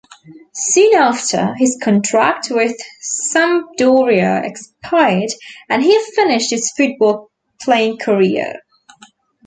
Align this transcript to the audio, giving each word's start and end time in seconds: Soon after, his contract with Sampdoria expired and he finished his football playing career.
Soon 0.55 0.95
after, 0.95 1.53
his 1.59 1.77
contract 1.79 2.47
with 2.49 2.75
Sampdoria 3.03 4.43
expired 4.43 5.29
and 5.69 5.83
he 5.83 5.95
finished 6.15 6.49
his 6.49 6.73
football 6.75 7.29
playing 7.63 7.99
career. 7.99 8.61